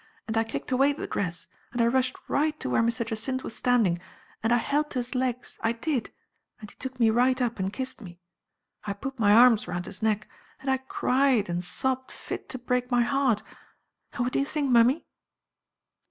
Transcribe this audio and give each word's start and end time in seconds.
and 0.27 0.35
I 0.35 0.43
kicked 0.43 0.71
away 0.71 0.93
the 0.93 1.05
dress, 1.05 1.45
and 1.71 1.79
I 1.79 1.85
rushed 1.85 2.15
right 2.27 2.59
to 2.59 2.71
where 2.71 2.81
Mr. 2.81 3.05
Jacynth 3.05 3.43
was 3.43 3.55
stand 3.55 3.85
ing, 3.85 3.99
and 4.41 4.51
I 4.51 4.57
held 4.57 4.89
to 4.89 4.97
his 4.97 5.13
legs— 5.13 5.59
I 5.61 5.73
did; 5.73 6.11
and 6.59 6.71
he 6.71 6.75
took 6.79 6.99
me 6.99 7.11
right 7.11 7.39
up 7.39 7.59
and 7.59 7.71
kissed 7.71 8.01
me. 8.01 8.19
I 8.83 8.93
put 8.93 9.19
my 9.19 9.31
arms 9.31 9.67
round 9.67 9.85
his 9.85 10.01
neck, 10.01 10.27
and 10.59 10.71
I 10.71 10.77
cried 10.77 11.49
and 11.49 11.63
sobbed 11.63 12.11
fit 12.11 12.49
to 12.49 12.57
break 12.57 12.89
my 12.89 13.03
heart; 13.03 13.43
and 14.13 14.21
what 14.25 14.33
do 14.33 14.39
you 14.39 14.45
think, 14.45 14.71
mum 14.71 14.87
my? 14.87 15.03